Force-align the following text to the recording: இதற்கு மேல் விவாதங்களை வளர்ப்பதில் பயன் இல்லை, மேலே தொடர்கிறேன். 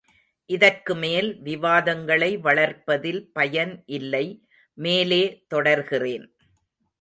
இதற்கு 0.49 0.93
மேல் 0.95 1.27
விவாதங்களை 1.41 2.29
வளர்ப்பதில் 2.37 3.21
பயன் 3.33 3.83
இல்லை, 3.97 4.25
மேலே 4.77 5.23
தொடர்கிறேன். 5.47 6.25